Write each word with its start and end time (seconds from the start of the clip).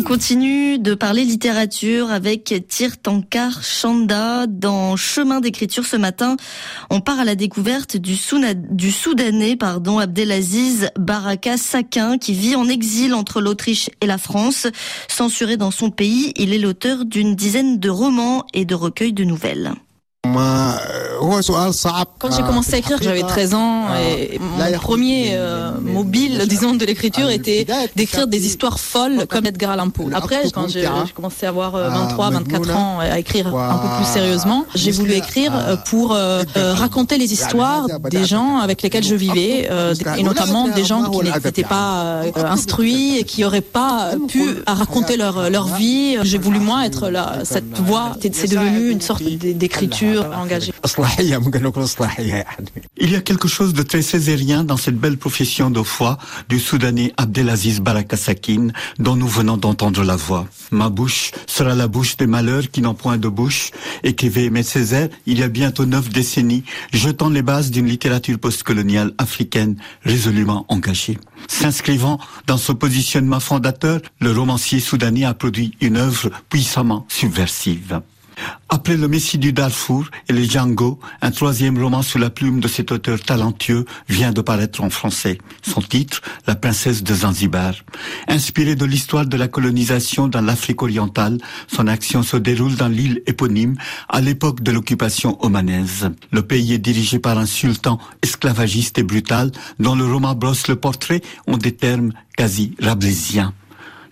On 0.00 0.02
continue 0.02 0.78
de 0.78 0.94
parler 0.94 1.26
littérature 1.26 2.10
avec 2.10 2.54
Tirtankar 2.68 3.62
Chanda 3.62 4.46
dans 4.46 4.96
Chemin 4.96 5.42
d'écriture 5.42 5.84
ce 5.84 5.96
matin. 5.96 6.38
On 6.88 7.02
part 7.02 7.20
à 7.20 7.24
la 7.26 7.34
découverte 7.34 7.98
du, 7.98 8.16
du 8.70 8.92
Soudanais 8.92 9.56
pardon, 9.56 9.98
Abdelaziz 9.98 10.88
Baraka 10.98 11.58
Sakin 11.58 12.16
qui 12.16 12.32
vit 12.32 12.56
en 12.56 12.66
exil 12.66 13.12
entre 13.12 13.42
l'Autriche 13.42 13.90
et 14.00 14.06
la 14.06 14.16
France. 14.16 14.68
Censuré 15.06 15.58
dans 15.58 15.70
son 15.70 15.90
pays, 15.90 16.32
il 16.36 16.54
est 16.54 16.58
l'auteur 16.58 17.04
d'une 17.04 17.34
dizaine 17.34 17.78
de 17.78 17.90
romans 17.90 18.46
et 18.54 18.64
de 18.64 18.74
recueils 18.74 19.12
de 19.12 19.24
nouvelles. 19.24 19.74
Quand 22.18 22.30
j'ai 22.34 22.42
commencé 22.42 22.74
à 22.74 22.78
écrire, 22.78 22.98
j'avais 23.00 23.22
13 23.22 23.54
ans 23.54 23.86
et 23.94 24.38
mon 24.38 24.78
premier 24.78 25.30
euh, 25.32 25.72
mobile, 25.80 26.44
disons, 26.48 26.74
de 26.74 26.84
l'écriture 26.84 27.30
était 27.30 27.66
d'écrire 27.96 28.26
des 28.26 28.46
histoires 28.46 28.80
folles 28.80 29.26
comme 29.28 29.46
Edgar 29.46 29.72
Allan 29.72 29.90
Poe. 29.90 30.10
Après, 30.12 30.50
quand 30.52 30.68
j'ai 30.68 30.86
commencé 31.14 31.46
à 31.46 31.50
avoir 31.50 31.72
23, 31.72 32.30
24 32.30 32.76
ans 32.76 32.98
à 33.00 33.18
écrire 33.18 33.54
un 33.54 33.78
peu 33.78 33.88
plus 33.96 34.12
sérieusement, 34.12 34.64
j'ai 34.74 34.90
voulu 34.90 35.12
écrire 35.12 35.52
euh, 35.54 35.76
pour 35.76 36.14
euh, 36.14 36.42
raconter 36.56 37.18
les 37.18 37.32
histoires 37.32 37.86
des 38.10 38.24
gens 38.24 38.58
avec 38.58 38.82
lesquels 38.82 39.04
je 39.04 39.14
vivais 39.14 39.68
et 40.16 40.22
notamment 40.22 40.68
des 40.68 40.84
gens 40.84 41.10
qui 41.10 41.24
n'étaient 41.24 41.62
pas 41.62 42.22
instruits 42.36 43.18
et 43.18 43.24
qui 43.24 43.42
n'auraient 43.42 43.60
pas 43.60 44.10
pu 44.28 44.56
raconter 44.66 45.16
leur, 45.16 45.50
leur 45.50 45.66
vie. 45.66 46.16
J'ai 46.22 46.38
voulu 46.38 46.58
moi 46.60 46.86
être 46.86 47.08
là, 47.10 47.40
cette 47.44 47.78
voix. 47.78 48.12
C'est 48.20 48.50
devenu 48.50 48.90
une 48.90 49.00
sorte 49.00 49.22
d'écriture 49.22 50.19
il 52.96 53.10
y 53.10 53.16
a 53.16 53.20
quelque 53.20 53.48
chose 53.48 53.74
de 53.74 53.82
très 53.82 54.02
césarien 54.02 54.64
dans 54.64 54.76
cette 54.76 54.96
belle 54.96 55.16
profession 55.16 55.70
de 55.70 55.82
foi 55.82 56.18
du 56.48 56.58
Soudanais 56.58 57.12
Abdelaziz 57.16 57.80
Barakasakin 57.80 58.68
dont 58.98 59.16
nous 59.16 59.28
venons 59.28 59.56
d'entendre 59.56 60.04
la 60.04 60.16
voix. 60.16 60.46
Ma 60.70 60.88
bouche 60.88 61.32
sera 61.46 61.74
la 61.74 61.88
bouche 61.88 62.16
des 62.16 62.26
malheurs 62.26 62.70
qui 62.70 62.80
n'ont 62.80 62.94
point 62.94 63.18
de 63.18 63.28
bouche, 63.28 63.70
écrivait 64.02 64.44
Aimé 64.44 64.62
Césaire 64.62 65.08
il 65.26 65.38
y 65.38 65.42
a 65.42 65.48
bientôt 65.48 65.86
neuf 65.86 66.08
décennies, 66.08 66.64
jetant 66.92 67.28
les 67.28 67.42
bases 67.42 67.70
d'une 67.70 67.86
littérature 67.86 68.38
postcoloniale 68.38 69.12
africaine 69.18 69.76
résolument 70.04 70.64
engagée. 70.68 71.18
S'inscrivant 71.48 72.18
dans 72.46 72.58
ce 72.58 72.72
positionnement 72.72 73.40
fondateur, 73.40 74.00
le 74.20 74.32
romancier 74.32 74.80
soudanais 74.80 75.24
a 75.24 75.34
produit 75.34 75.76
une 75.80 75.96
œuvre 75.96 76.30
puissamment 76.48 77.06
subversive. 77.08 78.00
Après 78.68 78.96
Le 78.96 79.08
Messie 79.08 79.38
du 79.38 79.52
Darfour 79.52 80.06
et 80.28 80.32
Les 80.32 80.48
Django, 80.48 81.00
un 81.22 81.30
troisième 81.30 81.82
roman 81.82 82.02
sous 82.02 82.18
la 82.18 82.30
plume 82.30 82.60
de 82.60 82.68
cet 82.68 82.92
auteur 82.92 83.20
talentueux 83.20 83.84
vient 84.08 84.32
de 84.32 84.40
paraître 84.40 84.82
en 84.82 84.90
français. 84.90 85.38
Son 85.62 85.82
titre, 85.82 86.20
La 86.46 86.54
princesse 86.54 87.02
de 87.02 87.14
Zanzibar. 87.14 87.74
Inspiré 88.28 88.76
de 88.76 88.84
l'histoire 88.84 89.26
de 89.26 89.36
la 89.36 89.48
colonisation 89.48 90.28
dans 90.28 90.40
l'Afrique 90.40 90.82
orientale, 90.82 91.38
son 91.66 91.86
action 91.86 92.22
se 92.22 92.36
déroule 92.36 92.76
dans 92.76 92.88
l'île 92.88 93.22
éponyme 93.26 93.76
à 94.08 94.20
l'époque 94.20 94.62
de 94.62 94.70
l'occupation 94.70 95.42
omanaise. 95.44 96.10
Le 96.30 96.42
pays 96.42 96.74
est 96.74 96.78
dirigé 96.78 97.18
par 97.18 97.38
un 97.38 97.46
sultan 97.46 97.98
esclavagiste 98.22 98.98
et 98.98 99.02
brutal 99.02 99.50
dont 99.78 99.94
le 99.94 100.04
roman 100.04 100.34
brosse 100.34 100.68
le 100.68 100.76
portrait 100.76 101.22
en 101.46 101.56
des 101.56 101.72
termes 101.72 102.12
quasi 102.36 102.74
rabelaisiens. 102.80 103.52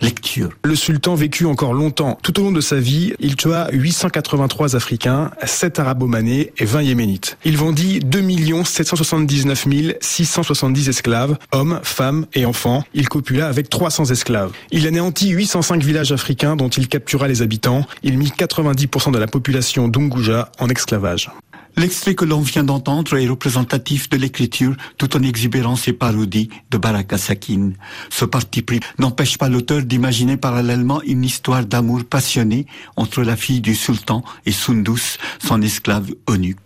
Lecture. 0.00 0.50
Le 0.64 0.76
sultan 0.76 1.14
vécut 1.14 1.46
encore 1.46 1.74
longtemps. 1.74 2.18
Tout 2.22 2.38
au 2.38 2.44
long 2.44 2.52
de 2.52 2.60
sa 2.60 2.76
vie, 2.76 3.14
il 3.18 3.34
tua 3.36 3.68
883 3.72 4.76
Africains, 4.76 5.30
7 5.44 5.80
Arabo-manais 5.80 6.52
et 6.56 6.64
20 6.64 6.82
Yéménites. 6.82 7.36
Il 7.44 7.56
vendit 7.56 7.98
2 8.00 8.22
779 8.64 9.66
670 10.00 10.88
esclaves, 10.88 11.36
hommes, 11.52 11.80
femmes 11.82 12.26
et 12.34 12.46
enfants. 12.46 12.84
Il 12.94 13.08
copula 13.08 13.48
avec 13.48 13.68
300 13.68 14.06
esclaves. 14.06 14.52
Il 14.70 14.86
anéantit 14.86 15.30
805 15.30 15.82
villages 15.82 16.12
africains 16.12 16.54
dont 16.54 16.68
il 16.68 16.88
captura 16.88 17.26
les 17.26 17.42
habitants. 17.42 17.84
Il 18.02 18.18
mit 18.18 18.32
90% 18.36 19.12
de 19.12 19.18
la 19.18 19.26
population 19.26 19.88
d'Unguja 19.88 20.52
en 20.58 20.68
esclavage. 20.68 21.30
L'extrait 21.78 22.16
que 22.16 22.24
l'on 22.24 22.40
vient 22.40 22.64
d'entendre 22.64 23.16
est 23.16 23.28
représentatif 23.28 24.08
de 24.10 24.16
l'écriture 24.16 24.74
tout 24.96 25.16
en 25.16 25.22
exubérant 25.22 25.76
ses 25.76 25.92
parodies 25.92 26.48
de 26.72 26.76
Baraka 26.76 27.16
Sakin. 27.18 27.70
Ce 28.10 28.24
parti 28.24 28.62
pris 28.62 28.80
n'empêche 28.98 29.38
pas 29.38 29.48
l'auteur 29.48 29.82
d'imaginer 29.82 30.36
parallèlement 30.36 31.00
une 31.02 31.22
histoire 31.22 31.64
d'amour 31.64 32.02
passionné 32.04 32.66
entre 32.96 33.22
la 33.22 33.36
fille 33.36 33.60
du 33.60 33.76
sultan 33.76 34.24
et 34.44 34.50
Sundus, 34.50 35.18
son 35.38 35.62
esclave 35.62 36.10
eunuque. 36.28 36.58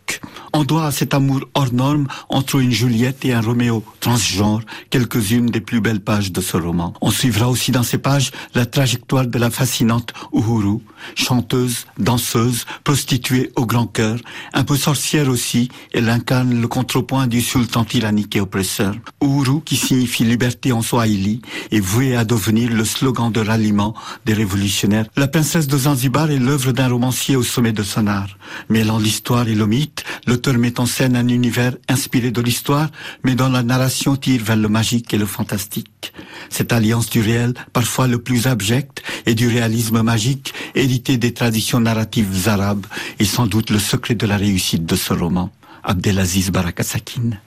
On 0.53 0.65
doit 0.65 0.87
à 0.87 0.93
cet 0.93 1.15
amour 1.15 1.41
hors 1.55 1.73
norme 1.73 2.06
entre 2.28 2.56
une 2.56 2.73
Juliette 2.73 3.25
et 3.25 3.33
un 3.33 3.41
Roméo 3.41 3.84
transgenre 4.00 4.62
quelques-unes 4.91 5.47
des 5.47 5.61
plus 5.61 5.81
belles 5.81 6.00
pages 6.00 6.33
de 6.33 6.41
ce 6.41 6.56
roman. 6.56 6.93
On 7.00 7.11
suivra 7.11 7.49
aussi 7.49 7.73
dans 7.73 7.83
ces 7.83 7.99
pages 7.99 8.31
la 8.55 8.67
trajectoire 8.67 9.27
de 9.27 9.39
la 9.39 9.51
fascinante 9.51 10.12
Uhuru, 10.33 10.78
chanteuse, 11.15 11.87
danseuse, 11.99 12.65
prostituée 12.84 13.51
au 13.56 13.67
grand 13.67 13.87
cœur, 13.87 14.19
un 14.53 14.65
peu 14.65 14.77
sorcière 14.77 15.28
aussi, 15.28 15.69
elle 15.93 16.09
incarne 16.09 16.61
le 16.61 16.69
contrepoint 16.69 17.27
du 17.27 17.41
sultan 17.41 17.84
tyrannique 17.84 18.37
et 18.37 18.41
oppresseur. 18.41 18.95
Uhuru, 19.22 19.61
qui 19.65 19.77
signifie 19.77 20.25
liberté 20.25 20.72
en 20.72 20.83
Swahili, 20.83 21.41
est 21.71 21.81
voué 21.81 22.17
à 22.17 22.25
devenir 22.25 22.71
le 22.71 22.84
slogan 22.84 23.31
de 23.31 23.41
ralliement 23.41 23.95
des 24.25 24.34
révolutionnaires. 24.34 25.06
La 25.17 25.28
princesse 25.28 25.67
de 25.67 25.78
Zanzibar 25.78 26.31
est 26.31 26.39
l'œuvre 26.39 26.72
d'un 26.72 26.89
romancier 26.89 27.37
au 27.37 27.43
sommet 27.43 27.72
de 27.72 27.83
son 27.83 28.06
art. 28.06 28.37
Mêlant 28.69 28.99
l'histoire 28.99 29.49
et 29.49 29.55
le 29.55 29.67
mythe, 29.67 30.02
l'auteur 30.27 30.59
met 30.59 30.79
en 30.81 30.87
scène 30.87 31.17
un 31.17 31.29
univers 31.29 31.75
inspiré 31.89 32.31
de 32.31 32.41
l'histoire, 32.41 32.89
mais 33.25 33.35
dont 33.35 33.49
la 33.49 33.63
narration 33.63 34.17
tire 34.17 34.43
vers 34.43 34.57
le 34.57 34.69
magique 34.69 35.13
et 35.15 35.19
le 35.19 35.27
fantastique. 35.27 36.13
Cette 36.51 36.73
alliance 36.73 37.11
du 37.11 37.21
réel, 37.21 37.55
parfois 37.73 38.07
le 38.07 38.19
plus 38.19 38.47
abject, 38.47 39.03
et 39.27 39.35
du 39.35 39.49
réalisme 39.49 40.03
magique, 40.03 40.55
hérité 40.75 41.17
des 41.17 41.33
traditions 41.33 41.81
narratives 41.81 42.49
arabes, 42.49 42.87
est 43.19 43.25
sans 43.25 43.47
doute 43.47 43.71
le 43.71 43.79
secret 43.79 44.15
de 44.15 44.27
la 44.27 44.37
réussite 44.37 44.85
de 44.87 44.97
ce 44.97 45.13
roman. 45.13 45.51
Abdelaziz 45.85 46.51
Barakasakin. 46.51 47.39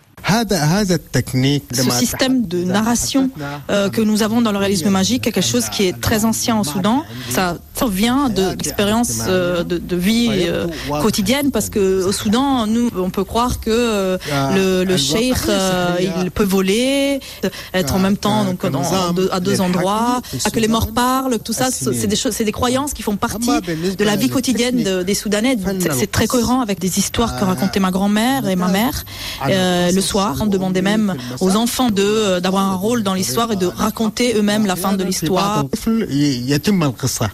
Ce 1.72 1.90
système 1.92 2.48
de 2.48 2.64
narration 2.64 3.30
euh, 3.70 3.90
que 3.90 4.02
nous 4.02 4.24
avons 4.24 4.42
dans 4.42 4.52
le 4.52 4.58
réalisme 4.58 4.90
magique 4.90 5.28
est 5.28 5.32
quelque 5.32 5.46
chose 5.46 5.70
qui 5.70 5.86
est 5.86 6.00
très 6.02 6.26
ancien 6.26 6.60
au 6.60 6.64
Soudan. 6.64 7.04
Ça, 7.30 7.58
vient 7.92 8.30
de 8.30 8.50
l'expérience 8.50 9.20
euh, 9.28 9.64
de, 9.64 9.96
vie 9.96 10.48
euh, 10.48 10.66
quotidienne 11.04 11.52
parce 11.52 11.70
que 11.70 12.04
au 12.04 12.12
Soudan, 12.12 12.66
nous, 12.66 12.90
on 12.98 13.12
peut 13.12 13.24
croire 13.24 13.60
que 13.60 14.18
le, 14.56 14.84
le 14.84 14.96
il 16.26 16.32
peut 16.32 16.44
voler, 16.44 17.20
être 17.76 17.94
en 17.94 18.00
même 18.00 18.18
temps 18.18 18.44
donc 18.44 18.66
à 19.32 19.40
deux 19.40 19.62
endroits, 19.62 20.22
que 20.52 20.60
les 20.60 20.68
morts 20.68 20.92
parlent, 20.92 21.38
tout 21.38 21.54
ça, 21.54 21.70
c'est 21.70 22.08
des 22.08 22.16
choses, 22.16 22.34
c'est 22.34 22.44
des 22.44 22.52
croyances 22.52 22.94
qui 22.94 23.04
font 23.04 23.18
partie 23.18 23.62
de 23.62 24.04
la 24.04 24.16
vie 24.16 24.30
quotidienne 24.30 25.04
des 25.04 25.14
Soudanais. 25.14 25.56
C'est 25.92 26.12
très 26.12 26.26
cohérent 26.26 26.62
avec 26.62 26.80
des 26.80 26.98
histoires 26.98 27.38
que 27.40 27.46
racontaient 27.46 27.80
ma 27.80 27.92
grand-mère 27.92 28.48
et 28.48 28.56
ma 28.56 28.70
mère. 28.70 29.06
le 29.48 30.02
on 30.16 30.46
demandait 30.46 30.82
même 30.82 31.16
aux 31.42 31.56
enfants 31.56 31.92
de 31.92 32.04
euh, 32.04 32.40
d'avoir 32.40 32.64
un 32.64 32.76
rôle 32.76 33.04
dans 33.04 33.14
l'histoire 33.14 33.52
et 33.52 33.56
de 33.56 33.66
raconter 33.66 34.36
eux-mêmes 34.36 34.66
la 34.66 34.76
fin 34.76 34.94
de 34.94 35.04
l'histoire. 35.04 35.66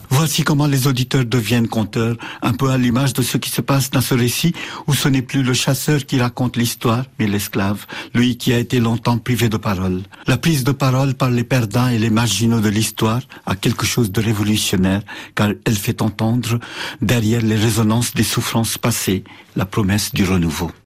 Voici 0.10 0.44
comment 0.44 0.68
les 0.68 0.88
auditeurs 0.88 1.26
deviennent 1.26 1.68
conteurs, 1.68 2.16
un 2.42 2.54
peu 2.54 2.70
à 2.70 2.78
l'image 2.78 3.14
de 3.14 3.22
ce 3.22 3.38
qui 3.38 3.50
se 3.50 3.62
passe 3.62 3.90
dans 3.90 4.02
ce 4.02 4.14
récit 4.14 4.54
où 4.88 4.94
ce 4.94 5.08
n'est 5.08 5.22
plus 5.22 5.44
le 5.44 5.54
chasseur 5.54 6.06
qui 6.06 6.20
raconte 6.20 6.58
l'histoire, 6.58 7.06
mais 7.20 7.28
l'esclave, 7.28 7.86
lui 8.14 8.38
qui 8.38 8.54
a 8.54 8.58
été 8.58 8.80
longtemps 8.80 9.18
privé 9.18 9.50
de 9.50 9.58
parole. 9.58 10.02
La 10.28 10.38
prise 10.38 10.64
de 10.64 10.72
parole 10.72 11.14
par 11.14 11.30
les 11.30 11.44
perdants 11.44 11.90
et 11.90 12.00
les 12.00 12.10
marginaux 12.10 12.62
de 12.62 12.70
l'histoire 12.70 13.22
a 13.46 13.56
quelque 13.56 13.86
chose 13.86 14.12
de 14.12 14.22
révolutionnaire, 14.22 15.02
car 15.36 15.50
elle 15.66 15.76
fait 15.76 16.02
entendre, 16.02 16.60
derrière 17.02 17.42
les 17.42 17.56
résonances 17.56 18.14
des 18.14 18.24
souffrances 18.24 18.78
passées, 18.78 19.24
la 19.56 19.66
promesse 19.66 20.14
du 20.14 20.24
renouveau. 20.24 20.72